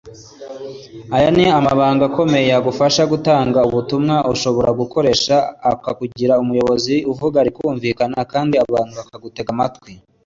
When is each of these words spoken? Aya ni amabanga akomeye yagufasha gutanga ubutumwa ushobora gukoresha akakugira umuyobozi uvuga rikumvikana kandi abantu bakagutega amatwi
Aya 1.15 1.29
ni 1.35 1.45
amabanga 1.59 2.03
akomeye 2.09 2.45
yagufasha 2.53 3.01
gutanga 3.11 3.59
ubutumwa 3.67 4.15
ushobora 4.33 4.69
gukoresha 4.81 5.35
akakugira 5.71 6.33
umuyobozi 6.43 6.95
uvuga 7.11 7.37
rikumvikana 7.47 8.17
kandi 8.31 8.55
abantu 8.65 8.91
bakagutega 8.99 9.49
amatwi 9.55 9.91